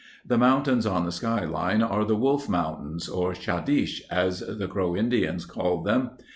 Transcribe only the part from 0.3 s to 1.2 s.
mountains on the